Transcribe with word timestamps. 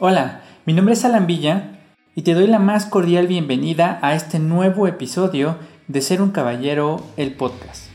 Hola, 0.00 0.42
mi 0.64 0.74
nombre 0.74 0.94
es 0.94 1.04
Alan 1.04 1.26
Villa 1.26 1.80
y 2.14 2.22
te 2.22 2.34
doy 2.34 2.46
la 2.46 2.60
más 2.60 2.86
cordial 2.86 3.26
bienvenida 3.26 3.98
a 4.00 4.14
este 4.14 4.38
nuevo 4.38 4.86
episodio 4.86 5.56
de 5.88 6.02
Ser 6.02 6.22
un 6.22 6.30
Caballero, 6.30 7.04
el 7.16 7.34
podcast. 7.34 7.86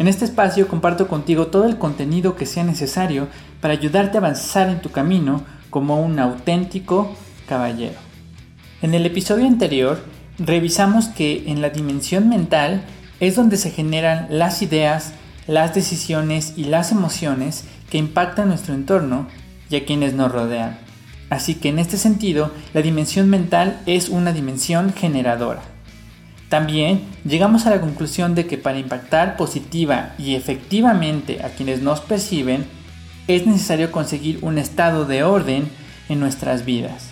En 0.00 0.08
este 0.08 0.24
espacio 0.24 0.66
comparto 0.66 1.06
contigo 1.06 1.46
todo 1.46 1.66
el 1.66 1.78
contenido 1.78 2.34
que 2.34 2.44
sea 2.44 2.64
necesario 2.64 3.28
para 3.60 3.74
ayudarte 3.74 4.16
a 4.16 4.20
avanzar 4.20 4.68
en 4.68 4.80
tu 4.80 4.90
camino 4.90 5.44
como 5.70 6.02
un 6.04 6.18
auténtico 6.18 7.14
caballero. 7.48 8.00
En 8.82 8.94
el 8.94 9.06
episodio 9.06 9.46
anterior 9.46 10.02
revisamos 10.40 11.06
que 11.06 11.44
en 11.46 11.62
la 11.62 11.70
dimensión 11.70 12.28
mental 12.28 12.82
es 13.20 13.36
donde 13.36 13.58
se 13.58 13.70
generan 13.70 14.26
las 14.28 14.60
ideas, 14.60 15.12
las 15.46 15.72
decisiones 15.72 16.54
y 16.56 16.64
las 16.64 16.90
emociones 16.90 17.64
que 17.90 17.98
impactan 17.98 18.48
nuestro 18.48 18.74
entorno 18.74 19.28
y 19.70 19.76
a 19.76 19.84
quienes 19.84 20.14
nos 20.14 20.32
rodean. 20.32 20.87
Así 21.30 21.54
que 21.56 21.68
en 21.68 21.78
este 21.78 21.96
sentido, 21.96 22.52
la 22.72 22.82
dimensión 22.82 23.28
mental 23.28 23.80
es 23.86 24.08
una 24.08 24.32
dimensión 24.32 24.92
generadora. 24.94 25.62
También 26.48 27.02
llegamos 27.24 27.66
a 27.66 27.70
la 27.70 27.80
conclusión 27.80 28.34
de 28.34 28.46
que 28.46 28.56
para 28.56 28.78
impactar 28.78 29.36
positiva 29.36 30.14
y 30.18 30.34
efectivamente 30.34 31.42
a 31.44 31.50
quienes 31.50 31.82
nos 31.82 32.00
perciben, 32.00 32.64
es 33.26 33.46
necesario 33.46 33.92
conseguir 33.92 34.38
un 34.40 34.56
estado 34.56 35.04
de 35.04 35.22
orden 35.22 35.68
en 36.08 36.18
nuestras 36.18 36.64
vidas. 36.64 37.10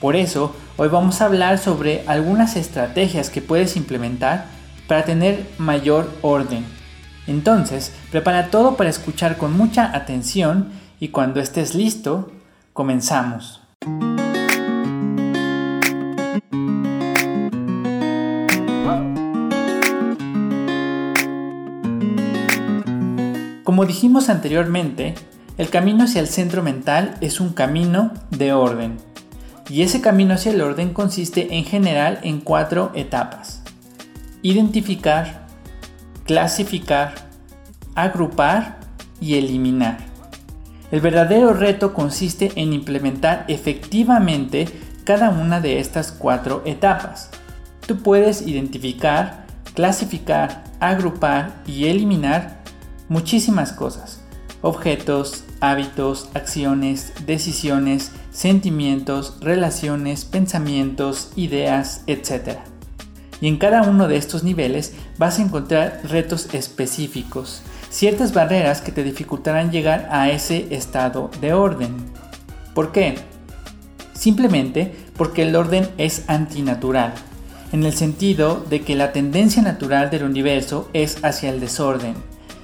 Por 0.00 0.16
eso, 0.16 0.56
hoy 0.78 0.88
vamos 0.88 1.20
a 1.20 1.26
hablar 1.26 1.58
sobre 1.58 2.04
algunas 2.06 2.56
estrategias 2.56 3.28
que 3.28 3.42
puedes 3.42 3.76
implementar 3.76 4.46
para 4.86 5.04
tener 5.04 5.46
mayor 5.58 6.10
orden. 6.22 6.64
Entonces, 7.26 7.92
prepara 8.10 8.50
todo 8.50 8.76
para 8.76 8.88
escuchar 8.88 9.36
con 9.36 9.54
mucha 9.54 9.94
atención 9.94 10.70
y 10.98 11.08
cuando 11.08 11.40
estés 11.40 11.74
listo, 11.74 12.32
comenzamos. 12.78 13.60
Como 23.64 23.84
dijimos 23.84 24.28
anteriormente, 24.28 25.16
el 25.56 25.70
camino 25.70 26.04
hacia 26.04 26.20
el 26.20 26.28
centro 26.28 26.62
mental 26.62 27.16
es 27.20 27.40
un 27.40 27.52
camino 27.52 28.12
de 28.30 28.52
orden. 28.52 28.98
Y 29.68 29.82
ese 29.82 30.00
camino 30.00 30.34
hacia 30.34 30.52
el 30.52 30.60
orden 30.60 30.92
consiste 30.92 31.56
en 31.56 31.64
general 31.64 32.20
en 32.22 32.38
cuatro 32.40 32.92
etapas. 32.94 33.64
Identificar, 34.42 35.48
clasificar, 36.26 37.12
agrupar 37.96 38.78
y 39.20 39.34
eliminar. 39.34 40.07
El 40.90 41.00
verdadero 41.00 41.52
reto 41.52 41.92
consiste 41.92 42.50
en 42.56 42.72
implementar 42.72 43.44
efectivamente 43.48 44.66
cada 45.04 45.28
una 45.30 45.60
de 45.60 45.80
estas 45.80 46.12
cuatro 46.12 46.62
etapas. 46.64 47.30
Tú 47.86 47.98
puedes 48.02 48.46
identificar, 48.46 49.46
clasificar, 49.74 50.64
agrupar 50.80 51.62
y 51.66 51.86
eliminar 51.86 52.62
muchísimas 53.08 53.72
cosas. 53.72 54.20
Objetos, 54.62 55.44
hábitos, 55.60 56.30
acciones, 56.34 57.12
decisiones, 57.26 58.12
sentimientos, 58.30 59.36
relaciones, 59.40 60.24
pensamientos, 60.24 61.32
ideas, 61.36 62.02
etc. 62.06 62.58
Y 63.40 63.48
en 63.48 63.58
cada 63.58 63.82
uno 63.82 64.08
de 64.08 64.16
estos 64.16 64.42
niveles 64.42 64.94
vas 65.16 65.38
a 65.38 65.42
encontrar 65.42 66.00
retos 66.04 66.52
específicos, 66.54 67.62
ciertas 67.90 68.32
barreras 68.32 68.80
que 68.80 68.92
te 68.92 69.04
dificultarán 69.04 69.70
llegar 69.70 70.08
a 70.10 70.30
ese 70.30 70.66
estado 70.70 71.30
de 71.40 71.52
orden. 71.52 71.94
¿Por 72.74 72.92
qué? 72.92 73.16
Simplemente 74.12 74.94
porque 75.16 75.42
el 75.42 75.56
orden 75.56 75.88
es 75.98 76.24
antinatural, 76.28 77.14
en 77.72 77.84
el 77.84 77.92
sentido 77.92 78.64
de 78.68 78.82
que 78.82 78.94
la 78.94 79.12
tendencia 79.12 79.62
natural 79.62 80.10
del 80.10 80.24
universo 80.24 80.88
es 80.92 81.22
hacia 81.24 81.50
el 81.50 81.60
desorden 81.60 82.14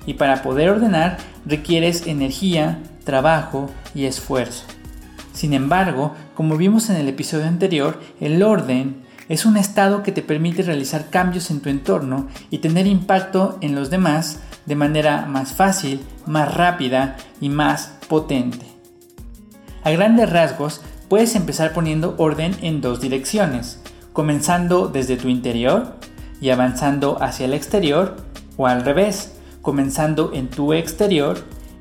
y 0.07 0.15
para 0.15 0.43
poder 0.43 0.71
ordenar 0.71 1.19
requieres 1.47 2.07
energía, 2.07 2.83
trabajo 3.05 3.71
y 3.95 4.05
esfuerzo. 4.05 4.65
Sin 5.33 5.53
embargo, 5.53 6.15
como 6.35 6.57
vimos 6.57 6.91
en 6.91 6.97
el 6.97 7.09
episodio 7.09 7.47
anterior, 7.47 8.01
el 8.21 8.43
orden 8.43 9.03
es 9.29 9.47
un 9.47 9.57
estado 9.57 10.03
que 10.03 10.13
te 10.13 10.23
permite 10.23 10.63
realizar 10.63 11.09
cambios 11.11 11.51
en 11.51 11.61
tu 11.61 11.71
entorno 11.71 12.29
y 12.51 12.59
tener 12.59 12.87
impacto 12.87 13.59
en 13.61 13.75
los 13.75 13.91
demás 13.91 14.39
de 14.67 14.77
manera 14.77 15.27
más 15.27 15.53
fácil, 15.53 16.01
más 16.27 16.55
rápida 16.55 17.17
y 17.41 17.49
más 17.49 17.99
potente. 18.09 18.67
A 19.83 19.91
grandes 19.91 20.31
rasgos, 20.31 20.81
puedes 21.09 21.35
empezar 21.35 21.73
poniendo 21.73 22.15
orden 22.19 22.57
en 22.63 22.81
dos 22.81 23.01
direcciones, 23.01 23.81
comenzando 24.13 24.89
desde 24.89 25.17
tu 25.17 25.29
interior 25.29 25.97
y 26.41 26.51
avanzando 26.51 27.23
hacia 27.23 27.47
el 27.47 27.55
exterior 27.55 28.17
o 28.57 28.67
al 28.67 28.85
revés, 28.85 29.37
comenzando 29.63 30.33
en 30.35 30.49
tu 30.49 30.73
exterior 30.73 31.39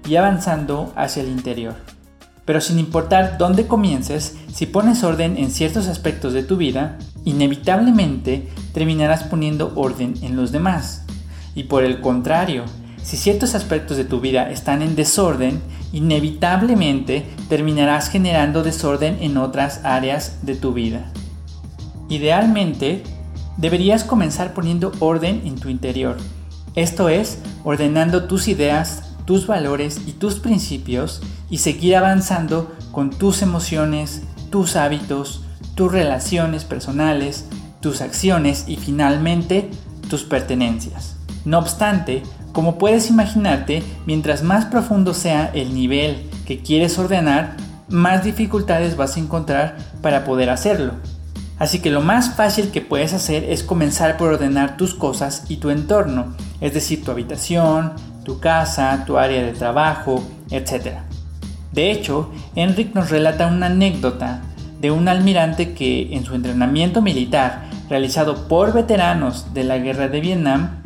y 0.07 0.15
avanzando 0.17 0.91
hacia 0.95 1.23
el 1.23 1.29
interior. 1.29 1.75
Pero 2.45 2.59
sin 2.59 2.77
importar 2.77 3.37
dónde 3.37 3.67
comiences, 3.67 4.37
si 4.53 4.65
pones 4.65 5.03
orden 5.03 5.37
en 5.37 5.49
ciertos 5.49 5.87
aspectos 5.87 6.33
de 6.33 6.43
tu 6.43 6.57
vida, 6.57 6.97
inevitablemente 7.23 8.49
terminarás 8.73 9.23
poniendo 9.23 9.71
orden 9.75 10.15
en 10.21 10.35
los 10.35 10.51
demás. 10.51 11.02
Y 11.55 11.63
por 11.63 11.83
el 11.83 12.01
contrario, 12.01 12.65
si 13.01 13.17
ciertos 13.17 13.55
aspectos 13.55 13.97
de 13.97 14.05
tu 14.05 14.21
vida 14.21 14.49
están 14.49 14.81
en 14.81 14.95
desorden, 14.95 15.61
inevitablemente 15.91 17.25
terminarás 17.49 18.09
generando 18.09 18.63
desorden 18.63 19.17
en 19.21 19.37
otras 19.37 19.81
áreas 19.83 20.39
de 20.43 20.55
tu 20.55 20.73
vida. 20.73 21.11
Idealmente, 22.09 23.03
deberías 23.57 24.03
comenzar 24.03 24.53
poniendo 24.53 24.91
orden 24.99 25.41
en 25.45 25.55
tu 25.55 25.69
interior, 25.69 26.17
esto 26.75 27.07
es, 27.07 27.37
ordenando 27.63 28.23
tus 28.23 28.47
ideas, 28.47 29.03
tus 29.25 29.45
valores 29.45 30.01
y 30.07 30.13
tus 30.13 30.35
principios 30.35 31.21
y 31.49 31.59
seguir 31.59 31.95
avanzando 31.95 32.73
con 32.91 33.11
tus 33.11 33.43
emociones, 33.43 34.23
tus 34.49 34.75
hábitos, 34.75 35.43
tus 35.75 35.91
relaciones 35.91 36.63
personales, 36.63 37.45
tus 37.79 38.01
acciones 38.01 38.65
y 38.67 38.77
finalmente 38.77 39.69
tus 40.09 40.23
pertenencias. 40.23 41.15
No 41.45 41.59
obstante, 41.59 42.23
como 42.51 42.77
puedes 42.77 43.09
imaginarte, 43.09 43.83
mientras 44.05 44.43
más 44.43 44.65
profundo 44.65 45.13
sea 45.13 45.49
el 45.53 45.73
nivel 45.73 46.29
que 46.45 46.59
quieres 46.59 46.97
ordenar, 46.99 47.57
más 47.89 48.23
dificultades 48.23 48.95
vas 48.95 49.17
a 49.17 49.19
encontrar 49.19 49.77
para 50.01 50.23
poder 50.23 50.49
hacerlo. 50.49 50.93
Así 51.59 51.79
que 51.79 51.91
lo 51.91 52.01
más 52.01 52.35
fácil 52.35 52.71
que 52.71 52.81
puedes 52.81 53.13
hacer 53.13 53.43
es 53.45 53.63
comenzar 53.63 54.17
por 54.17 54.33
ordenar 54.33 54.77
tus 54.77 54.93
cosas 54.93 55.45
y 55.49 55.57
tu 55.57 55.69
entorno, 55.69 56.35
es 56.61 56.73
decir, 56.73 57.03
tu 57.03 57.11
habitación, 57.11 57.93
tu 58.23 58.39
casa, 58.39 59.03
tu 59.05 59.17
área 59.17 59.43
de 59.43 59.53
trabajo, 59.53 60.23
etc. 60.49 60.97
De 61.71 61.91
hecho, 61.91 62.31
Enric 62.55 62.93
nos 62.93 63.09
relata 63.09 63.47
una 63.47 63.67
anécdota 63.67 64.41
de 64.79 64.91
un 64.91 65.07
almirante 65.07 65.73
que 65.73 66.13
en 66.15 66.25
su 66.25 66.35
entrenamiento 66.35 67.01
militar 67.01 67.69
realizado 67.89 68.47
por 68.47 68.73
veteranos 68.73 69.53
de 69.53 69.63
la 69.63 69.77
guerra 69.77 70.07
de 70.07 70.19
Vietnam, 70.19 70.82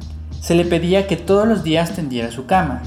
se 0.48 0.56
le 0.56 0.64
pedía 0.64 1.08
que 1.08 1.18
todos 1.18 1.46
los 1.46 1.62
días 1.62 1.94
tendiera 1.94 2.32
su 2.32 2.46
cama. 2.46 2.82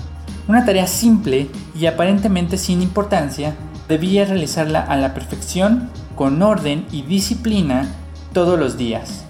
Una 0.48 0.64
tarea 0.64 0.86
simple 0.86 1.46
y 1.78 1.84
aparentemente 1.84 2.56
sin 2.56 2.80
importancia, 2.80 3.54
debía 3.86 4.24
realizarla 4.24 4.80
a 4.80 4.96
la 4.96 5.12
perfección 5.12 5.90
con 6.14 6.40
orden 6.40 6.86
y 6.90 7.02
disciplina 7.02 7.86
todos 8.32 8.58
los 8.58 8.78
días. 8.78 9.26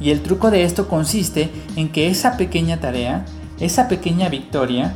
Y 0.00 0.12
el 0.12 0.22
truco 0.22 0.50
de 0.50 0.64
esto 0.64 0.88
consiste 0.88 1.50
en 1.76 1.90
que 1.90 2.08
esa 2.08 2.38
pequeña 2.38 2.80
tarea, 2.80 3.26
esa 3.60 3.86
pequeña 3.86 4.30
victoria, 4.30 4.94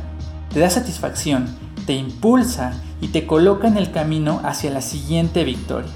te 0.51 0.59
da 0.59 0.71
satisfacción, 0.71 1.55
te 1.85 1.93
impulsa 1.93 2.73
y 3.01 3.09
te 3.09 3.27
coloca 3.27 3.67
en 3.67 3.77
el 3.77 3.91
camino 3.91 4.41
hacia 4.43 4.71
la 4.71 4.81
siguiente 4.81 5.43
victoria. 5.43 5.91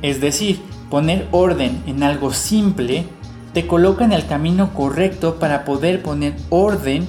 Es 0.00 0.22
decir, 0.22 0.62
poner 0.88 1.28
orden 1.30 1.82
en 1.86 2.02
algo 2.02 2.32
simple 2.32 3.04
te 3.52 3.66
coloca 3.66 4.04
en 4.04 4.12
el 4.12 4.26
camino 4.26 4.72
correcto 4.72 5.36
para 5.38 5.64
poder 5.64 6.02
poner 6.02 6.34
orden 6.48 7.06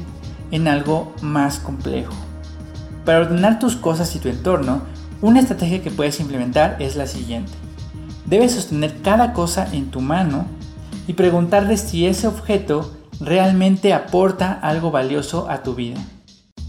en 0.51 0.67
algo 0.67 1.13
más 1.21 1.59
complejo. 1.59 2.13
Para 3.05 3.19
ordenar 3.19 3.59
tus 3.59 3.75
cosas 3.75 4.15
y 4.15 4.19
tu 4.19 4.29
entorno, 4.29 4.81
una 5.21 5.39
estrategia 5.39 5.81
que 5.81 5.91
puedes 5.91 6.19
implementar 6.19 6.77
es 6.79 6.95
la 6.95 7.07
siguiente. 7.07 7.51
Debes 8.25 8.53
sostener 8.53 9.01
cada 9.01 9.33
cosa 9.33 9.67
en 9.71 9.89
tu 9.89 10.01
mano 10.01 10.45
y 11.07 11.13
preguntarle 11.13 11.77
si 11.77 12.05
ese 12.05 12.27
objeto 12.27 12.91
realmente 13.19 13.93
aporta 13.93 14.51
algo 14.51 14.91
valioso 14.91 15.49
a 15.49 15.63
tu 15.63 15.75
vida. 15.75 15.99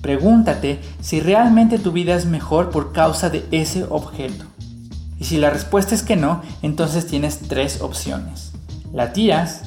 Pregúntate 0.02 0.80
si 1.00 1.20
realmente 1.20 1.78
tu 1.78 1.92
vida 1.92 2.14
es 2.14 2.26
mejor 2.26 2.70
por 2.70 2.92
causa 2.92 3.30
de 3.30 3.44
ese 3.50 3.84
objeto. 3.88 4.44
Y 5.18 5.24
si 5.24 5.38
la 5.38 5.50
respuesta 5.50 5.94
es 5.94 6.02
que 6.02 6.16
no, 6.16 6.42
entonces 6.62 7.06
tienes 7.06 7.40
tres 7.48 7.80
opciones. 7.80 8.53
La 8.94 9.12
tiras, 9.12 9.62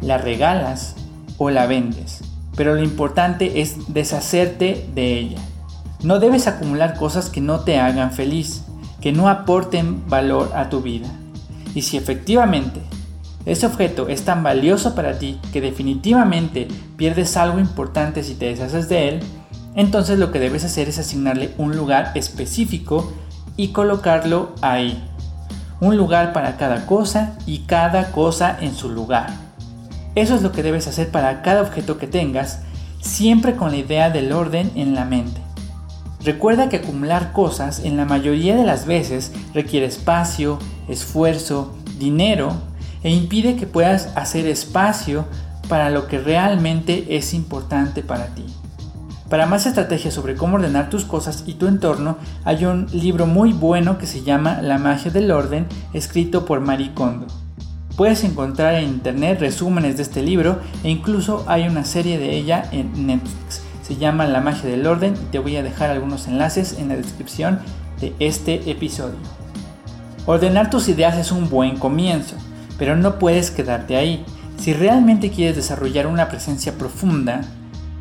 la 0.00 0.16
regalas 0.16 0.94
o 1.38 1.50
la 1.50 1.66
vendes. 1.66 2.22
Pero 2.56 2.74
lo 2.74 2.82
importante 2.82 3.60
es 3.60 3.92
deshacerte 3.92 4.88
de 4.94 5.18
ella. 5.18 5.38
No 6.04 6.20
debes 6.20 6.46
acumular 6.46 6.96
cosas 6.96 7.28
que 7.28 7.40
no 7.40 7.60
te 7.60 7.78
hagan 7.78 8.12
feliz. 8.12 8.64
que 9.00 9.12
no 9.12 9.30
aporten 9.30 10.06
valor 10.10 10.52
a 10.54 10.68
tu 10.68 10.82
vida. 10.82 11.08
Y 11.74 11.80
si 11.80 11.96
efectivamente 11.96 12.82
ese 13.46 13.64
objeto 13.64 14.08
es 14.08 14.26
tan 14.26 14.42
valioso 14.42 14.94
para 14.94 15.18
ti 15.18 15.40
que 15.54 15.62
definitivamente 15.62 16.68
pierdes 16.98 17.38
algo 17.38 17.58
importante 17.58 18.22
si 18.22 18.34
te 18.34 18.44
deshaces 18.44 18.90
de 18.90 19.08
él, 19.08 19.20
entonces 19.74 20.18
lo 20.18 20.30
que 20.32 20.38
debes 20.38 20.64
hacer 20.64 20.90
es 20.90 20.98
asignarle 20.98 21.54
un 21.56 21.74
lugar 21.74 22.12
específico 22.14 23.10
y 23.56 23.68
colocarlo 23.68 24.54
ahí. 24.60 25.02
Un 25.80 25.96
lugar 25.96 26.32
para 26.32 26.56
cada 26.56 26.86
cosa 26.86 27.32
y 27.46 27.60
cada 27.60 28.12
cosa 28.12 28.56
en 28.60 28.74
su 28.74 28.90
lugar. 28.90 29.30
Eso 30.14 30.34
es 30.34 30.42
lo 30.42 30.52
que 30.52 30.62
debes 30.62 30.86
hacer 30.86 31.10
para 31.10 31.40
cada 31.42 31.62
objeto 31.62 31.96
que 31.96 32.06
tengas, 32.06 32.60
siempre 33.00 33.56
con 33.56 33.70
la 33.70 33.78
idea 33.78 34.10
del 34.10 34.32
orden 34.32 34.70
en 34.74 34.94
la 34.94 35.04
mente. 35.04 35.40
Recuerda 36.22 36.68
que 36.68 36.76
acumular 36.76 37.32
cosas 37.32 37.80
en 37.82 37.96
la 37.96 38.04
mayoría 38.04 38.56
de 38.56 38.64
las 38.64 38.84
veces 38.84 39.32
requiere 39.54 39.86
espacio, 39.86 40.58
esfuerzo, 40.88 41.74
dinero 41.98 42.52
e 43.02 43.10
impide 43.10 43.56
que 43.56 43.66
puedas 43.66 44.10
hacer 44.16 44.46
espacio 44.46 45.24
para 45.68 45.88
lo 45.88 46.08
que 46.08 46.18
realmente 46.18 47.16
es 47.16 47.32
importante 47.32 48.02
para 48.02 48.26
ti. 48.34 48.44
Para 49.30 49.46
más 49.46 49.64
estrategias 49.64 50.12
sobre 50.12 50.34
cómo 50.34 50.56
ordenar 50.56 50.90
tus 50.90 51.04
cosas 51.04 51.44
y 51.46 51.54
tu 51.54 51.68
entorno, 51.68 52.18
hay 52.44 52.64
un 52.64 52.88
libro 52.92 53.26
muy 53.26 53.52
bueno 53.52 53.96
que 53.96 54.08
se 54.08 54.24
llama 54.24 54.60
La 54.60 54.76
magia 54.76 55.12
del 55.12 55.30
orden, 55.30 55.68
escrito 55.92 56.44
por 56.44 56.58
Marie 56.58 56.92
Kondo. 56.94 57.28
Puedes 57.96 58.24
encontrar 58.24 58.74
en 58.74 58.88
internet 58.88 59.38
resúmenes 59.38 59.96
de 59.96 60.02
este 60.02 60.24
libro 60.24 60.58
e 60.82 60.90
incluso 60.90 61.44
hay 61.46 61.68
una 61.68 61.84
serie 61.84 62.18
de 62.18 62.36
ella 62.36 62.64
en 62.72 63.06
Netflix. 63.06 63.62
Se 63.82 63.94
llama 63.94 64.26
La 64.26 64.40
magia 64.40 64.68
del 64.68 64.84
orden 64.84 65.14
y 65.14 65.30
te 65.30 65.38
voy 65.38 65.54
a 65.54 65.62
dejar 65.62 65.90
algunos 65.90 66.26
enlaces 66.26 66.76
en 66.80 66.88
la 66.88 66.96
descripción 66.96 67.60
de 68.00 68.12
este 68.18 68.68
episodio. 68.68 69.18
Ordenar 70.26 70.70
tus 70.70 70.88
ideas 70.88 71.16
es 71.16 71.30
un 71.30 71.48
buen 71.48 71.76
comienzo, 71.76 72.34
pero 72.78 72.96
no 72.96 73.20
puedes 73.20 73.52
quedarte 73.52 73.96
ahí. 73.96 74.24
Si 74.58 74.72
realmente 74.72 75.30
quieres 75.30 75.54
desarrollar 75.54 76.08
una 76.08 76.28
presencia 76.28 76.72
profunda, 76.76 77.42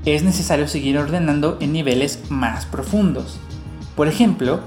es 0.05 0.23
necesario 0.23 0.67
seguir 0.67 0.97
ordenando 0.97 1.57
en 1.59 1.73
niveles 1.73 2.19
más 2.29 2.65
profundos. 2.65 3.39
Por 3.95 4.07
ejemplo, 4.07 4.61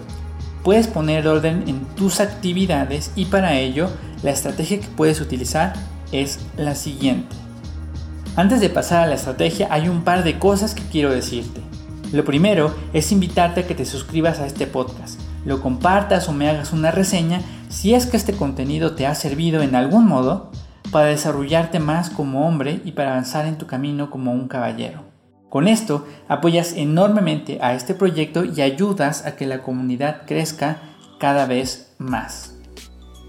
puedes 0.62 0.87
poner 0.87 1.26
orden 1.26 1.64
en 1.67 1.84
tus 1.96 2.20
actividades 2.20 3.12
y 3.17 3.26
para 3.26 3.58
ello 3.58 3.88
la 4.23 4.31
estrategia 4.31 4.81
que 4.81 4.88
puedes 4.88 5.20
utilizar 5.20 5.73
es 6.12 6.38
la 6.56 6.75
siguiente. 6.75 7.34
Antes 8.37 8.61
de 8.61 8.70
pasar 8.70 9.02
a 9.02 9.06
la 9.06 9.14
estrategia 9.14 9.69
hay 9.70 9.88
un 9.88 10.05
par 10.05 10.25
de 10.25 10.38
cosas 10.38 10.75
que 10.75 10.82
quiero 10.82 11.11
decirte. 11.11 11.61
Lo 12.12 12.25
primero 12.25 12.75
es 12.93 13.11
invitarte 13.11 13.61
a 13.61 13.67
que 13.67 13.75
te 13.75 13.87
suscribas 13.87 14.38
a 14.38 14.46
este 14.46 14.67
podcast, 14.67 15.19
lo 15.44 15.61
compartas 15.61 16.29
o 16.29 16.32
me 16.32 16.49
hagas 16.49 16.73
una 16.73 16.90
reseña 16.90 17.40
si 17.69 17.94
es 17.94 18.06
que 18.06 18.17
este 18.17 18.34
contenido 18.34 18.94
te 18.94 19.06
ha 19.06 19.14
servido 19.14 19.62
en 19.62 19.75
algún 19.75 20.06
modo 20.06 20.50
para 20.90 21.06
desarrollarte 21.06 21.79
más 21.79 22.11
como 22.11 22.46
hombre 22.46 22.81
y 22.84 22.93
para 22.93 23.12
avanzar 23.12 23.46
en 23.46 23.56
tu 23.56 23.67
camino 23.67 24.11
como 24.11 24.32
un 24.32 24.46
caballero. 24.46 25.12
Con 25.53 25.69
esto 25.69 26.07
apoyas 26.29 26.73
enormemente 26.79 27.59
a 27.61 27.75
este 27.75 27.93
proyecto 27.93 28.43
y 28.43 28.63
ayudas 28.63 29.27
a 29.27 29.37
que 29.37 29.45
la 29.45 29.63
comunidad 29.63 30.23
crezca 30.27 30.79
cada 31.19 31.45
vez 31.45 31.93
más. 31.99 32.55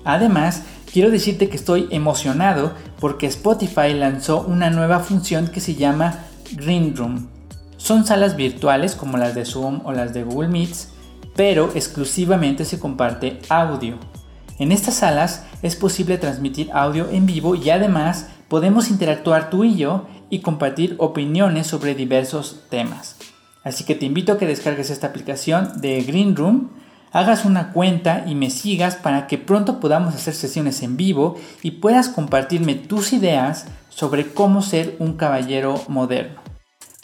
Además, 0.06 0.64
quiero 0.90 1.12
decirte 1.12 1.50
que 1.50 1.58
estoy 1.58 1.90
emocionado 1.92 2.76
porque 3.02 3.28
Spotify 3.28 3.94
lanzó 3.94 4.40
una 4.40 4.70
nueva 4.70 5.02
función 5.02 5.50
que 5.50 5.60
se 5.60 5.76
llama 5.76 6.20
Green 6.54 6.96
Room. 6.96 7.28
Son 7.76 8.06
salas 8.06 8.38
virtuales 8.38 8.96
como 8.96 9.18
las 9.18 9.36
de 9.36 9.44
Zoom 9.44 9.82
o 9.84 9.92
las 9.92 10.14
de 10.14 10.24
Google 10.24 10.48
Meets, 10.48 10.94
pero 11.36 11.72
exclusivamente 11.76 12.64
se 12.64 12.80
comparte 12.80 13.42
audio. 13.50 13.98
En 14.60 14.72
estas 14.72 14.94
salas 14.96 15.44
es 15.62 15.76
posible 15.76 16.18
transmitir 16.18 16.72
audio 16.72 17.10
en 17.10 17.26
vivo 17.26 17.56
y 17.56 17.70
además 17.70 18.30
podemos 18.54 18.92
interactuar 18.92 19.50
tú 19.50 19.64
y 19.64 19.78
yo 19.78 20.06
y 20.30 20.42
compartir 20.42 20.94
opiniones 21.00 21.66
sobre 21.66 21.96
diversos 21.96 22.66
temas. 22.70 23.16
Así 23.64 23.84
que 23.84 23.96
te 23.96 24.06
invito 24.06 24.32
a 24.32 24.38
que 24.38 24.46
descargues 24.46 24.92
esta 24.92 25.08
aplicación 25.08 25.82
de 25.82 26.04
Green 26.04 26.36
Room, 26.36 26.70
hagas 27.12 27.46
una 27.46 27.74
cuenta 27.74 28.26
y 28.28 28.36
me 28.36 28.52
sigas 28.52 28.96
para 28.96 29.26
que 29.26 29.40
pronto 29.40 29.80
podamos 29.80 30.14
hacer 30.14 30.36
sesiones 30.36 30.84
en 30.84 30.98
vivo 30.98 31.36
y 31.64 31.72
puedas 31.72 32.10
compartirme 32.10 32.76
tus 32.76 33.12
ideas 33.12 33.66
sobre 33.90 34.36
cómo 34.36 34.62
ser 34.62 34.98
un 35.00 35.14
caballero 35.14 35.82
moderno. 35.88 36.40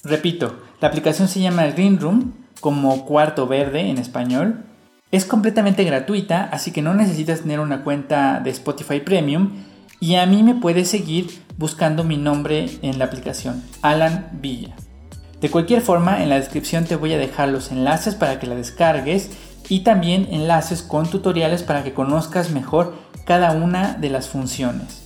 Repito, 0.04 0.56
la 0.82 0.90
aplicación 0.90 1.28
se 1.28 1.40
llama 1.40 1.66
Green 1.66 2.00
Room, 2.00 2.36
como 2.60 3.06
cuarto 3.06 3.48
verde 3.48 3.90
en 3.90 3.98
español. 3.98 4.66
Es 5.12 5.26
completamente 5.26 5.84
gratuita, 5.84 6.48
así 6.52 6.70
que 6.70 6.84
no 6.84 6.94
necesitas 6.94 7.42
tener 7.42 7.60
una 7.60 7.84
cuenta 7.84 8.40
de 8.40 8.52
Spotify 8.52 9.00
Premium 9.00 9.69
y 10.00 10.16
a 10.16 10.26
mí 10.26 10.44
me 10.44 10.56
puedes 10.56 10.90
seguir 10.90 11.44
buscando 11.58 12.04
mi 12.04 12.18
nombre 12.18 12.70
en 12.82 13.00
la 13.00 13.06
aplicación, 13.06 13.64
Alan 13.82 14.30
Villa. 14.42 14.76
De 15.42 15.50
cualquier 15.50 15.82
forma, 15.82 16.24
en 16.24 16.30
la 16.30 16.40
descripción 16.40 16.86
te 16.86 16.96
voy 16.96 17.14
a 17.14 17.18
dejar 17.18 17.50
los 17.50 17.72
enlaces 17.72 18.16
para 18.16 18.40
que 18.40 18.48
la 18.48 18.56
descargues 18.56 19.32
y 19.70 19.82
también 19.82 20.28
enlaces 20.32 20.82
con 20.82 21.10
tutoriales 21.10 21.64
para 21.64 21.84
que 21.84 21.94
conozcas 21.94 22.52
mejor 22.52 22.94
cada 23.26 23.52
una 23.52 23.94
de 23.94 24.10
las 24.10 24.28
funciones. 24.28 25.04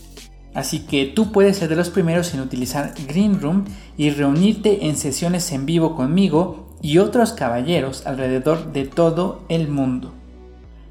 Así 0.53 0.79
que 0.85 1.05
tú 1.05 1.31
puedes 1.31 1.57
ser 1.57 1.69
de 1.69 1.75
los 1.75 1.89
primeros 1.89 2.33
en 2.33 2.41
utilizar 2.41 2.93
Green 3.07 3.41
Room 3.41 3.65
y 3.97 4.11
reunirte 4.11 4.87
en 4.87 4.95
sesiones 4.95 5.51
en 5.51 5.65
vivo 5.65 5.95
conmigo 5.95 6.77
y 6.81 6.99
otros 6.99 7.33
caballeros 7.33 8.05
alrededor 8.05 8.71
de 8.71 8.85
todo 8.85 9.43
el 9.49 9.67
mundo. 9.67 10.13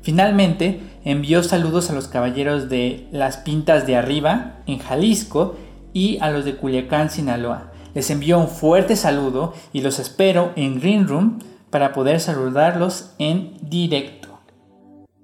Finalmente, 0.02 0.80
envió 1.04 1.42
saludos 1.42 1.90
a 1.90 1.94
los 1.94 2.08
caballeros 2.08 2.68
de 2.68 3.06
Las 3.12 3.36
Pintas 3.36 3.86
de 3.86 3.96
Arriba, 3.96 4.62
en 4.66 4.78
Jalisco, 4.78 5.56
y 5.92 6.18
a 6.20 6.30
los 6.30 6.44
de 6.44 6.56
Culiacán, 6.56 7.10
Sinaloa. 7.10 7.72
Les 7.94 8.10
envió 8.10 8.38
un 8.38 8.48
fuerte 8.48 8.96
saludo 8.96 9.54
y 9.72 9.82
los 9.82 9.98
espero 9.98 10.52
en 10.56 10.80
Green 10.80 11.06
Room 11.06 11.38
para 11.70 11.92
poder 11.92 12.20
saludarlos 12.20 13.10
en 13.18 13.56
directo. 13.62 14.40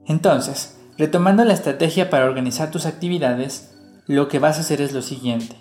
Entonces, 0.06 0.78
retomando 0.96 1.44
la 1.44 1.54
estrategia 1.54 2.10
para 2.10 2.26
organizar 2.26 2.70
tus 2.70 2.86
actividades, 2.86 3.74
lo 4.06 4.28
que 4.28 4.38
vas 4.38 4.58
a 4.58 4.60
hacer 4.60 4.80
es 4.80 4.92
lo 4.92 5.02
siguiente. 5.02 5.56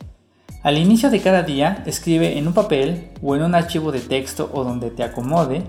Al 0.63 0.77
inicio 0.77 1.09
de 1.09 1.21
cada 1.21 1.43
día, 1.43 1.83
escribe 1.85 2.37
en 2.37 2.47
un 2.47 2.53
papel 2.53 3.09
o 3.21 3.35
en 3.35 3.43
un 3.43 3.55
archivo 3.55 3.91
de 3.91 3.99
texto 3.99 4.49
o 4.53 4.63
donde 4.63 4.89
te 4.89 5.03
acomode 5.03 5.63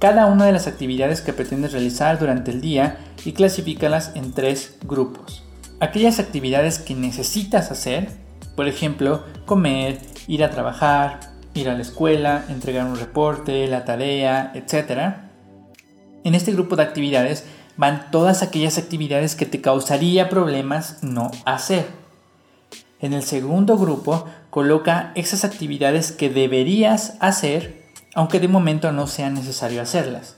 cada 0.00 0.26
una 0.26 0.46
de 0.46 0.52
las 0.52 0.66
actividades 0.66 1.20
que 1.20 1.34
pretendes 1.34 1.72
realizar 1.72 2.18
durante 2.18 2.50
el 2.50 2.62
día 2.62 2.96
y 3.24 3.32
clasifícalas 3.32 4.12
en 4.14 4.32
tres 4.32 4.78
grupos. 4.82 5.44
Aquellas 5.78 6.18
actividades 6.18 6.78
que 6.78 6.94
necesitas 6.94 7.70
hacer, 7.70 8.08
por 8.56 8.66
ejemplo, 8.66 9.24
comer, 9.44 9.98
ir 10.26 10.42
a 10.42 10.50
trabajar, 10.50 11.20
ir 11.52 11.68
a 11.68 11.74
la 11.74 11.82
escuela, 11.82 12.46
entregar 12.48 12.86
un 12.86 12.98
reporte, 12.98 13.66
la 13.66 13.84
tarea, 13.84 14.52
etc. 14.54 15.16
En 16.24 16.34
este 16.34 16.52
grupo 16.52 16.76
de 16.76 16.82
actividades 16.82 17.44
van 17.76 18.10
todas 18.10 18.42
aquellas 18.42 18.78
actividades 18.78 19.34
que 19.34 19.44
te 19.44 19.60
causaría 19.60 20.30
problemas 20.30 21.02
no 21.02 21.30
hacer. 21.44 21.86
En 23.00 23.12
el 23.12 23.22
segundo 23.22 23.76
grupo 23.76 24.26
coloca 24.48 25.12
esas 25.14 25.44
actividades 25.44 26.10
que 26.10 26.30
deberías 26.30 27.18
hacer 27.20 27.79
aunque 28.14 28.40
de 28.40 28.48
momento 28.48 28.92
no 28.92 29.06
sea 29.06 29.30
necesario 29.30 29.82
hacerlas. 29.82 30.36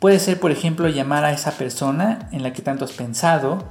Puede 0.00 0.18
ser, 0.18 0.40
por 0.40 0.50
ejemplo, 0.50 0.88
llamar 0.88 1.24
a 1.24 1.32
esa 1.32 1.52
persona 1.52 2.28
en 2.32 2.42
la 2.42 2.52
que 2.52 2.62
tanto 2.62 2.84
has 2.84 2.92
pensado, 2.92 3.64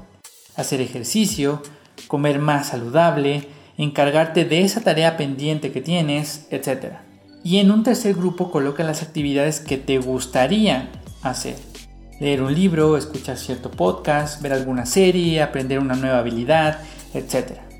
hacer 0.55 0.79
ejercicio, 0.81 1.61
comer 2.07 2.39
más 2.39 2.67
saludable, 2.67 3.49
encargarte 3.77 4.45
de 4.45 4.61
esa 4.61 4.81
tarea 4.81 5.17
pendiente 5.17 5.71
que 5.71 5.81
tienes, 5.81 6.47
etc. 6.51 6.95
Y 7.43 7.57
en 7.57 7.71
un 7.71 7.83
tercer 7.83 8.15
grupo 8.15 8.51
coloca 8.51 8.83
las 8.83 9.01
actividades 9.01 9.59
que 9.59 9.77
te 9.77 9.97
gustaría 9.97 10.89
hacer. 11.21 11.55
Leer 12.19 12.43
un 12.43 12.53
libro, 12.53 12.97
escuchar 12.97 13.37
cierto 13.37 13.71
podcast, 13.71 14.41
ver 14.41 14.53
alguna 14.53 14.85
serie, 14.85 15.41
aprender 15.41 15.79
una 15.79 15.95
nueva 15.95 16.19
habilidad, 16.19 16.79
etc. 17.13 17.70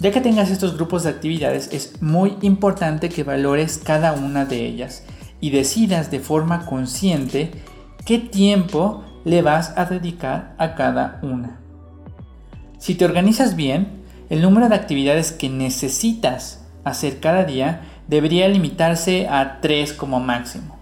Ya 0.00 0.10
que 0.10 0.22
tengas 0.22 0.50
estos 0.50 0.76
grupos 0.76 1.02
de 1.02 1.10
actividades, 1.10 1.68
es 1.72 2.00
muy 2.00 2.34
importante 2.40 3.10
que 3.10 3.22
valores 3.22 3.76
cada 3.76 4.14
una 4.14 4.46
de 4.46 4.64
ellas 4.64 5.04
y 5.42 5.50
decidas 5.50 6.10
de 6.10 6.20
forma 6.20 6.64
consciente 6.64 7.50
qué 8.06 8.18
tiempo 8.18 9.04
le 9.26 9.42
vas 9.42 9.74
a 9.76 9.84
dedicar 9.84 10.54
a 10.56 10.74
cada 10.74 11.20
una. 11.22 11.60
Si 12.78 12.94
te 12.94 13.04
organizas 13.04 13.56
bien, 13.56 14.00
el 14.30 14.40
número 14.40 14.70
de 14.70 14.74
actividades 14.74 15.32
que 15.32 15.50
necesitas 15.50 16.64
hacer 16.82 17.20
cada 17.20 17.44
día 17.44 17.82
debería 18.08 18.48
limitarse 18.48 19.28
a 19.28 19.60
3 19.60 19.92
como 19.92 20.18
máximo. 20.18 20.78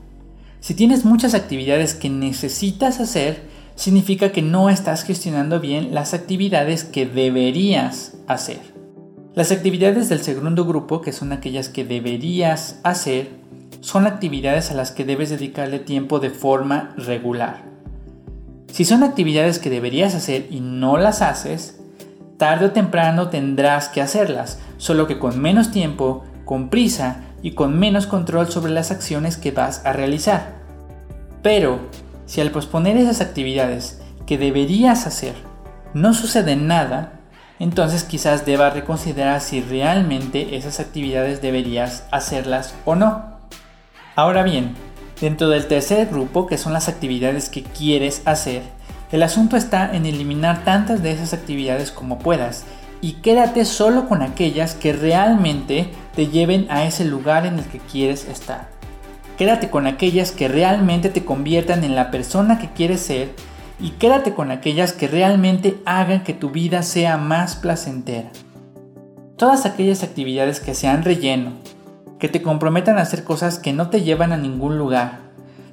Si 0.60 0.74
tienes 0.74 1.04
muchas 1.04 1.34
actividades 1.34 1.94
que 1.94 2.08
necesitas 2.08 3.00
hacer, 3.00 3.42
significa 3.74 4.30
que 4.30 4.42
no 4.42 4.70
estás 4.70 5.02
gestionando 5.02 5.58
bien 5.58 5.92
las 5.92 6.14
actividades 6.14 6.84
que 6.84 7.04
deberías 7.04 8.14
hacer. 8.28 8.77
Las 9.34 9.52
actividades 9.52 10.08
del 10.08 10.20
segundo 10.20 10.64
grupo, 10.64 11.00
que 11.00 11.12
son 11.12 11.32
aquellas 11.32 11.68
que 11.68 11.84
deberías 11.84 12.80
hacer, 12.82 13.28
son 13.80 14.06
actividades 14.06 14.70
a 14.70 14.74
las 14.74 14.90
que 14.90 15.04
debes 15.04 15.30
dedicarle 15.30 15.78
tiempo 15.78 16.18
de 16.18 16.30
forma 16.30 16.94
regular. 16.96 17.62
Si 18.72 18.84
son 18.84 19.02
actividades 19.02 19.58
que 19.58 19.70
deberías 19.70 20.14
hacer 20.14 20.46
y 20.50 20.60
no 20.60 20.96
las 20.96 21.22
haces, 21.22 21.78
tarde 22.36 22.66
o 22.66 22.70
temprano 22.72 23.28
tendrás 23.28 23.88
que 23.88 24.00
hacerlas, 24.00 24.58
solo 24.76 25.06
que 25.06 25.18
con 25.18 25.40
menos 25.40 25.70
tiempo, 25.70 26.24
con 26.44 26.70
prisa 26.70 27.24
y 27.42 27.52
con 27.52 27.78
menos 27.78 28.06
control 28.06 28.48
sobre 28.48 28.72
las 28.72 28.90
acciones 28.90 29.36
que 29.36 29.50
vas 29.52 29.84
a 29.84 29.92
realizar. 29.92 30.54
Pero, 31.42 31.80
si 32.26 32.40
al 32.40 32.50
posponer 32.50 32.96
esas 32.96 33.20
actividades 33.20 34.00
que 34.26 34.38
deberías 34.38 35.06
hacer 35.06 35.34
no 35.94 36.12
sucede 36.14 36.56
nada, 36.56 37.17
entonces 37.58 38.04
quizás 38.04 38.46
debas 38.46 38.74
reconsiderar 38.74 39.40
si 39.40 39.60
realmente 39.60 40.56
esas 40.56 40.80
actividades 40.80 41.42
deberías 41.42 42.04
hacerlas 42.10 42.74
o 42.84 42.94
no. 42.94 43.38
Ahora 44.14 44.42
bien, 44.42 44.74
dentro 45.20 45.48
del 45.48 45.66
tercer 45.66 46.06
grupo, 46.06 46.46
que 46.46 46.58
son 46.58 46.72
las 46.72 46.88
actividades 46.88 47.48
que 47.48 47.62
quieres 47.62 48.22
hacer, 48.24 48.62
el 49.10 49.22
asunto 49.22 49.56
está 49.56 49.94
en 49.94 50.06
eliminar 50.06 50.64
tantas 50.64 51.02
de 51.02 51.12
esas 51.12 51.32
actividades 51.32 51.90
como 51.90 52.18
puedas 52.18 52.64
y 53.00 53.14
quédate 53.14 53.64
solo 53.64 54.08
con 54.08 54.22
aquellas 54.22 54.74
que 54.74 54.92
realmente 54.92 55.90
te 56.14 56.26
lleven 56.26 56.66
a 56.70 56.84
ese 56.84 57.04
lugar 57.04 57.46
en 57.46 57.58
el 57.58 57.64
que 57.64 57.78
quieres 57.78 58.26
estar. 58.26 58.68
Quédate 59.38 59.70
con 59.70 59.86
aquellas 59.86 60.32
que 60.32 60.48
realmente 60.48 61.08
te 61.10 61.24
conviertan 61.24 61.84
en 61.84 61.94
la 61.94 62.10
persona 62.10 62.58
que 62.58 62.70
quieres 62.70 63.00
ser 63.00 63.34
y 63.80 63.90
quédate 63.90 64.34
con 64.34 64.50
aquellas 64.50 64.92
que 64.92 65.06
realmente 65.06 65.80
hagan 65.84 66.24
que 66.24 66.34
tu 66.34 66.50
vida 66.50 66.82
sea 66.82 67.16
más 67.16 67.56
placentera. 67.56 68.30
Todas 69.36 69.66
aquellas 69.66 70.02
actividades 70.02 70.60
que 70.60 70.74
sean 70.74 71.04
relleno, 71.04 71.52
que 72.18 72.28
te 72.28 72.42
comprometan 72.42 72.98
a 72.98 73.02
hacer 73.02 73.22
cosas 73.22 73.58
que 73.58 73.72
no 73.72 73.88
te 73.88 74.02
llevan 74.02 74.32
a 74.32 74.36
ningún 74.36 74.78
lugar, 74.78 75.20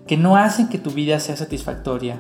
que 0.05 0.17
no 0.17 0.37
hacen 0.37 0.69
que 0.69 0.77
tu 0.77 0.91
vida 0.91 1.19
sea 1.19 1.35
satisfactoria, 1.35 2.19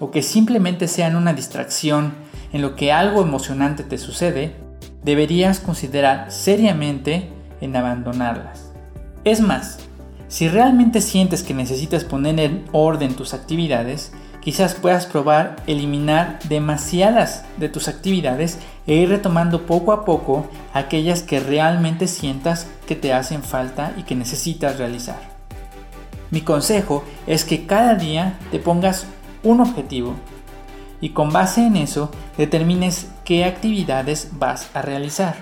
o 0.00 0.10
que 0.10 0.22
simplemente 0.22 0.88
sean 0.88 1.16
una 1.16 1.34
distracción 1.34 2.14
en 2.52 2.62
lo 2.62 2.74
que 2.76 2.92
algo 2.92 3.22
emocionante 3.22 3.82
te 3.82 3.98
sucede, 3.98 4.56
deberías 5.04 5.60
considerar 5.60 6.32
seriamente 6.32 7.30
en 7.60 7.76
abandonarlas. 7.76 8.72
Es 9.24 9.40
más, 9.40 9.78
si 10.28 10.48
realmente 10.48 11.00
sientes 11.00 11.42
que 11.42 11.54
necesitas 11.54 12.04
poner 12.04 12.40
en 12.40 12.64
orden 12.72 13.14
tus 13.14 13.34
actividades, 13.34 14.12
quizás 14.46 14.74
puedas 14.74 15.06
probar 15.06 15.56
eliminar 15.66 16.38
demasiadas 16.48 17.42
de 17.56 17.68
tus 17.68 17.88
actividades 17.88 18.60
e 18.86 18.94
ir 18.94 19.08
retomando 19.08 19.66
poco 19.66 19.90
a 19.90 20.04
poco 20.04 20.46
aquellas 20.72 21.24
que 21.24 21.40
realmente 21.40 22.06
sientas 22.06 22.68
que 22.86 22.94
te 22.94 23.12
hacen 23.12 23.42
falta 23.42 23.92
y 23.96 24.04
que 24.04 24.14
necesitas 24.14 24.78
realizar. 24.78 25.18
Mi 26.30 26.42
consejo 26.42 27.02
es 27.26 27.44
que 27.44 27.66
cada 27.66 27.96
día 27.96 28.38
te 28.52 28.60
pongas 28.60 29.06
un 29.42 29.60
objetivo 29.60 30.14
y 31.00 31.08
con 31.10 31.32
base 31.32 31.66
en 31.66 31.76
eso 31.76 32.12
determines 32.38 33.08
qué 33.24 33.46
actividades 33.46 34.28
vas 34.38 34.70
a 34.74 34.80
realizar. 34.80 35.34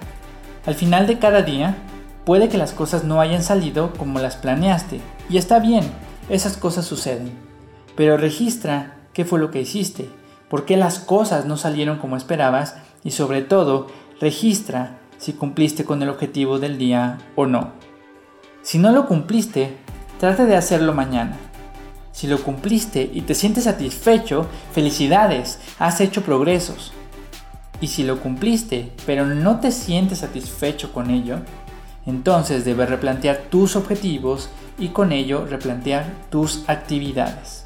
Al 0.64 0.76
final 0.76 1.06
de 1.06 1.18
cada 1.18 1.42
día, 1.42 1.76
puede 2.24 2.48
que 2.48 2.56
las 2.56 2.72
cosas 2.72 3.04
no 3.04 3.20
hayan 3.20 3.42
salido 3.42 3.92
como 3.98 4.18
las 4.18 4.36
planeaste 4.36 5.02
y 5.28 5.36
está 5.36 5.58
bien, 5.58 5.84
esas 6.30 6.56
cosas 6.56 6.86
suceden. 6.86 7.53
Pero 7.96 8.16
registra 8.16 8.96
qué 9.12 9.24
fue 9.24 9.38
lo 9.38 9.50
que 9.50 9.60
hiciste, 9.60 10.08
por 10.48 10.64
qué 10.64 10.76
las 10.76 10.98
cosas 10.98 11.46
no 11.46 11.56
salieron 11.56 11.98
como 11.98 12.16
esperabas 12.16 12.76
y 13.02 13.12
sobre 13.12 13.42
todo 13.42 13.88
registra 14.20 14.98
si 15.18 15.32
cumpliste 15.32 15.84
con 15.84 16.02
el 16.02 16.08
objetivo 16.08 16.58
del 16.58 16.78
día 16.78 17.18
o 17.36 17.46
no. 17.46 17.72
Si 18.62 18.78
no 18.78 18.92
lo 18.92 19.06
cumpliste, 19.06 19.76
trate 20.18 20.46
de 20.46 20.56
hacerlo 20.56 20.92
mañana. 20.92 21.36
Si 22.12 22.26
lo 22.26 22.38
cumpliste 22.40 23.10
y 23.12 23.22
te 23.22 23.34
sientes 23.34 23.64
satisfecho, 23.64 24.46
felicidades, 24.72 25.58
has 25.78 26.00
hecho 26.00 26.22
progresos. 26.22 26.92
Y 27.80 27.88
si 27.88 28.04
lo 28.04 28.20
cumpliste, 28.20 28.92
pero 29.04 29.26
no 29.26 29.60
te 29.60 29.72
sientes 29.72 30.18
satisfecho 30.18 30.92
con 30.92 31.10
ello, 31.10 31.38
entonces 32.06 32.64
debes 32.64 32.88
replantear 32.88 33.46
tus 33.50 33.76
objetivos 33.76 34.48
y 34.78 34.88
con 34.88 35.12
ello 35.12 35.44
replantear 35.46 36.06
tus 36.30 36.68
actividades. 36.68 37.63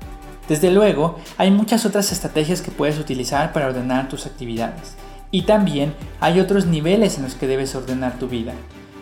Desde 0.48 0.70
luego, 0.70 1.18
hay 1.36 1.50
muchas 1.50 1.86
otras 1.86 2.10
estrategias 2.10 2.62
que 2.62 2.70
puedes 2.70 2.98
utilizar 2.98 3.52
para 3.52 3.66
ordenar 3.66 4.08
tus 4.08 4.26
actividades. 4.26 4.96
Y 5.30 5.42
también 5.42 5.94
hay 6.20 6.40
otros 6.40 6.66
niveles 6.66 7.18
en 7.18 7.24
los 7.24 7.34
que 7.34 7.46
debes 7.46 7.74
ordenar 7.74 8.18
tu 8.18 8.28
vida. 8.28 8.54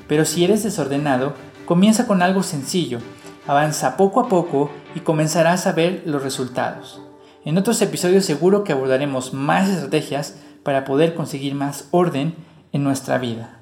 Pero 0.09 0.25
si 0.25 0.45
eres 0.45 0.65
desordenado, 0.65 1.35
comienza 1.65 2.07
con 2.07 2.21
algo 2.21 2.43
sencillo 2.43 2.99
Avanza 3.47 3.97
poco 3.97 4.21
a 4.21 4.29
poco 4.29 4.71
y 4.97 5.01
comenzarás 5.01 5.67
a 5.67 5.73
ver 5.73 6.03
los 6.05 6.23
resultados. 6.23 7.01
En 7.45 7.57
otros 7.59 7.81
episodios 7.81 8.25
seguro 8.25 8.65
que 8.65 8.73
abordaremos 8.73 9.33
más 9.33 9.69
estrategias 9.69 10.37
para 10.65 10.85
poder 10.85 11.15
conseguir 11.15 11.55
más 11.55 11.87
orden 11.93 12.35
en 12.73 12.83
nuestra 12.83 13.19
vida. 13.19 13.61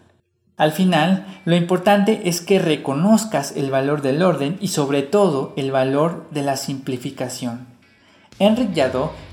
Al 0.56 0.72
final, 0.72 1.26
lo 1.44 1.54
importante 1.54 2.28
es 2.28 2.40
que 2.40 2.58
reconozcas 2.58 3.56
el 3.56 3.70
valor 3.70 4.00
del 4.00 4.22
orden 4.22 4.56
y 4.60 4.68
sobre 4.68 5.02
todo 5.02 5.52
el 5.56 5.70
valor 5.70 6.28
de 6.30 6.42
la 6.42 6.56
simplificación. 6.56 7.73
Enric 8.38 8.70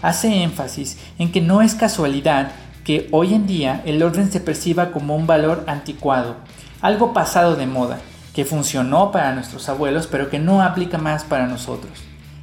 hace 0.01 0.43
énfasis 0.43 0.97
en 1.17 1.31
que 1.31 1.41
no 1.41 1.61
es 1.61 1.73
casualidad 1.73 2.51
que 2.83 3.07
hoy 3.11 3.33
en 3.33 3.47
día 3.47 3.81
el 3.85 4.01
orden 4.03 4.31
se 4.31 4.39
perciba 4.39 4.91
como 4.91 5.15
un 5.15 5.27
valor 5.27 5.63
anticuado, 5.67 6.35
algo 6.81 7.13
pasado 7.13 7.55
de 7.55 7.67
moda, 7.67 7.99
que 8.33 8.45
funcionó 8.45 9.11
para 9.11 9.33
nuestros 9.33 9.69
abuelos 9.69 10.07
pero 10.07 10.29
que 10.29 10.39
no 10.39 10.61
aplica 10.61 10.97
más 10.97 11.23
para 11.23 11.47
nosotros. 11.47 11.91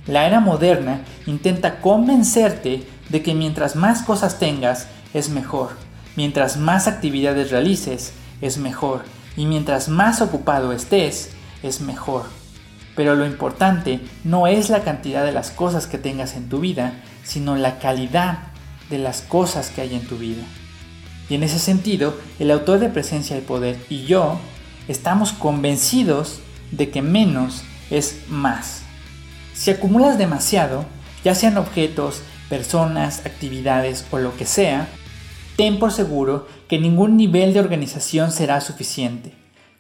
La 0.06 0.26
era 0.26 0.40
moderna 0.40 1.02
intenta 1.26 1.80
convencerte 1.80 2.86
de 3.08 3.22
que 3.22 3.34
mientras 3.34 3.76
más 3.76 4.02
cosas 4.02 4.38
tengas 4.38 4.88
es 5.14 5.28
mejor, 5.28 5.70
mientras 6.16 6.56
más 6.56 6.88
actividades 6.88 7.50
realices 7.50 8.12
es 8.40 8.58
mejor 8.58 9.02
y 9.36 9.46
mientras 9.46 9.88
más 9.88 10.20
ocupado 10.20 10.72
estés 10.72 11.30
es 11.62 11.80
mejor. 11.80 12.24
Pero 12.98 13.14
lo 13.14 13.24
importante 13.24 14.00
no 14.24 14.48
es 14.48 14.70
la 14.70 14.82
cantidad 14.82 15.24
de 15.24 15.30
las 15.30 15.52
cosas 15.52 15.86
que 15.86 15.98
tengas 15.98 16.34
en 16.34 16.48
tu 16.48 16.58
vida, 16.58 16.94
sino 17.22 17.54
la 17.54 17.78
calidad 17.78 18.38
de 18.90 18.98
las 18.98 19.20
cosas 19.20 19.70
que 19.70 19.82
hay 19.82 19.94
en 19.94 20.04
tu 20.04 20.18
vida. 20.18 20.42
Y 21.30 21.36
en 21.36 21.44
ese 21.44 21.60
sentido, 21.60 22.16
el 22.40 22.50
autor 22.50 22.80
de 22.80 22.88
Presencia 22.88 23.38
y 23.38 23.40
Poder 23.40 23.78
y 23.88 24.02
yo 24.06 24.40
estamos 24.88 25.30
convencidos 25.30 26.40
de 26.72 26.90
que 26.90 27.00
menos 27.00 27.62
es 27.88 28.22
más. 28.28 28.82
Si 29.54 29.70
acumulas 29.70 30.18
demasiado, 30.18 30.84
ya 31.22 31.36
sean 31.36 31.56
objetos, 31.56 32.22
personas, 32.48 33.24
actividades 33.26 34.06
o 34.10 34.18
lo 34.18 34.36
que 34.36 34.44
sea, 34.44 34.88
ten 35.54 35.78
por 35.78 35.92
seguro 35.92 36.48
que 36.66 36.80
ningún 36.80 37.16
nivel 37.16 37.54
de 37.54 37.60
organización 37.60 38.32
será 38.32 38.60
suficiente. 38.60 39.34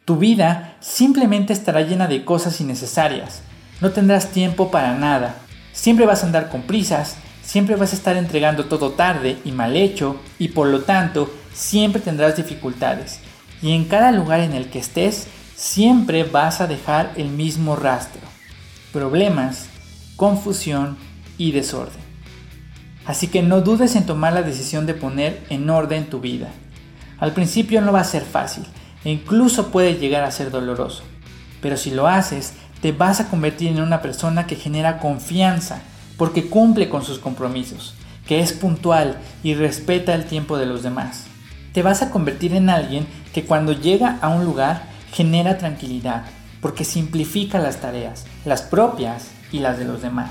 Tu 0.08 0.16
vida 0.16 0.74
simplemente 0.80 1.52
estará 1.52 1.82
llena 1.82 2.06
de 2.06 2.24
cosas 2.24 2.62
innecesarias. 2.62 3.42
No 3.82 3.90
tendrás 3.90 4.30
tiempo 4.30 4.70
para 4.70 4.94
nada. 4.94 5.34
Siempre 5.74 6.06
vas 6.06 6.22
a 6.22 6.26
andar 6.26 6.48
con 6.48 6.62
prisas, 6.62 7.16
siempre 7.42 7.76
vas 7.76 7.92
a 7.92 7.96
estar 7.96 8.16
entregando 8.16 8.64
todo 8.64 8.92
tarde 8.92 9.36
y 9.44 9.52
mal 9.52 9.76
hecho 9.76 10.18
y 10.38 10.48
por 10.48 10.68
lo 10.68 10.80
tanto 10.80 11.30
siempre 11.52 12.00
tendrás 12.00 12.38
dificultades 12.38 13.20
y 13.60 13.72
en 13.72 13.84
cada 13.84 14.10
lugar 14.10 14.40
en 14.40 14.54
el 14.54 14.70
que 14.70 14.78
estés 14.78 15.26
siempre 15.54 16.24
vas 16.24 16.62
a 16.62 16.66
dejar 16.66 17.12
el 17.16 17.28
mismo 17.28 17.76
rastro. 17.76 18.22
Problemas, 18.94 19.66
confusión 20.16 20.96
y 21.36 21.52
desorden. 21.52 22.00
Así 23.04 23.26
que 23.26 23.42
no 23.42 23.60
dudes 23.60 23.94
en 23.94 24.06
tomar 24.06 24.32
la 24.32 24.40
decisión 24.40 24.86
de 24.86 24.94
poner 24.94 25.44
en 25.50 25.68
orden 25.68 26.08
tu 26.08 26.18
vida. 26.18 26.48
Al 27.18 27.32
principio 27.34 27.82
no 27.82 27.92
va 27.92 28.00
a 28.00 28.04
ser 28.04 28.22
fácil 28.22 28.64
e 29.04 29.10
incluso 29.10 29.68
puede 29.68 29.94
llegar 29.94 30.24
a 30.24 30.30
ser 30.30 30.50
doloroso. 30.50 31.02
Pero 31.60 31.76
si 31.76 31.90
lo 31.90 32.06
haces, 32.06 32.54
te 32.80 32.92
vas 32.92 33.20
a 33.20 33.28
convertir 33.28 33.68
en 33.68 33.80
una 33.80 34.02
persona 34.02 34.46
que 34.46 34.56
genera 34.56 34.98
confianza 34.98 35.82
porque 36.16 36.48
cumple 36.48 36.88
con 36.88 37.04
sus 37.04 37.18
compromisos, 37.18 37.94
que 38.26 38.40
es 38.40 38.52
puntual 38.52 39.18
y 39.42 39.54
respeta 39.54 40.14
el 40.14 40.24
tiempo 40.24 40.58
de 40.58 40.66
los 40.66 40.82
demás. 40.82 41.24
Te 41.72 41.82
vas 41.82 42.02
a 42.02 42.10
convertir 42.10 42.54
en 42.54 42.70
alguien 42.70 43.06
que 43.32 43.44
cuando 43.44 43.72
llega 43.72 44.18
a 44.20 44.28
un 44.28 44.44
lugar 44.44 44.82
genera 45.12 45.58
tranquilidad, 45.58 46.24
porque 46.60 46.84
simplifica 46.84 47.58
las 47.58 47.80
tareas, 47.80 48.26
las 48.44 48.62
propias 48.62 49.28
y 49.52 49.60
las 49.60 49.78
de 49.78 49.84
los 49.84 50.02
demás. 50.02 50.30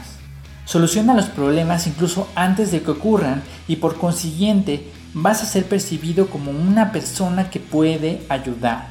Soluciona 0.65 1.13
los 1.13 1.27
problemas 1.27 1.87
incluso 1.87 2.27
antes 2.35 2.71
de 2.71 2.81
que 2.81 2.91
ocurran 2.91 3.41
y 3.69 3.77
por 3.77 3.97
consiguiente 3.97 4.91
vas 5.13 5.43
a 5.43 5.45
ser 5.45 5.65
percibido 5.65 6.29
como 6.29 6.51
una 6.51 6.91
persona 6.91 7.49
que 7.49 7.59
puede 7.59 8.21
ayudar. 8.29 8.87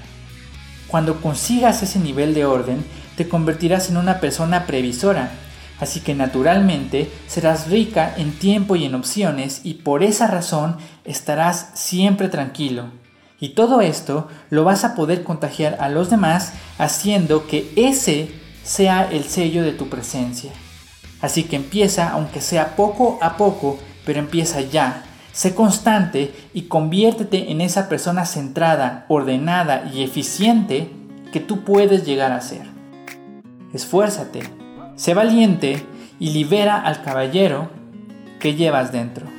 Cuando 0.88 1.20
consigas 1.20 1.82
ese 1.82 1.98
nivel 1.98 2.34
de 2.34 2.44
orden, 2.44 2.84
te 3.16 3.28
convertirás 3.28 3.90
en 3.90 3.96
una 3.96 4.20
persona 4.20 4.66
previsora, 4.66 5.30
así 5.80 6.00
que 6.00 6.14
naturalmente 6.14 7.10
serás 7.26 7.68
rica 7.68 8.14
en 8.16 8.32
tiempo 8.32 8.76
y 8.76 8.84
en 8.84 8.94
opciones 8.94 9.60
y 9.64 9.74
por 9.74 10.02
esa 10.02 10.26
razón 10.26 10.76
estarás 11.04 11.70
siempre 11.74 12.28
tranquilo, 12.28 12.90
y 13.38 13.50
todo 13.50 13.80
esto 13.80 14.28
lo 14.50 14.64
vas 14.64 14.84
a 14.84 14.94
poder 14.94 15.22
contagiar 15.22 15.76
a 15.80 15.88
los 15.88 16.08
demás 16.08 16.52
haciendo 16.78 17.46
que 17.46 17.70
ese 17.76 18.30
sea 18.64 19.08
el 19.10 19.24
sello 19.24 19.62
de 19.62 19.72
tu 19.72 19.88
presencia. 19.88 20.52
Así 21.20 21.44
que 21.44 21.56
empieza, 21.56 22.10
aunque 22.10 22.40
sea 22.40 22.76
poco 22.76 23.18
a 23.20 23.36
poco, 23.36 23.78
pero 24.04 24.18
empieza 24.18 24.60
ya. 24.60 25.04
Sé 25.36 25.54
constante 25.54 26.32
y 26.54 26.62
conviértete 26.62 27.52
en 27.52 27.60
esa 27.60 27.90
persona 27.90 28.24
centrada, 28.24 29.04
ordenada 29.08 29.84
y 29.92 30.02
eficiente 30.02 30.90
que 31.30 31.40
tú 31.40 31.62
puedes 31.62 32.06
llegar 32.06 32.32
a 32.32 32.40
ser. 32.40 32.62
Esfuérzate, 33.74 34.40
sé 34.94 35.12
valiente 35.12 35.84
y 36.18 36.30
libera 36.30 36.80
al 36.80 37.02
caballero 37.02 37.68
que 38.40 38.54
llevas 38.54 38.92
dentro. 38.92 39.35